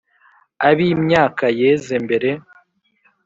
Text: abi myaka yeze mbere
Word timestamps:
abi 0.69 0.87
myaka 1.05 1.45
yeze 1.59 1.93
mbere 2.05 2.29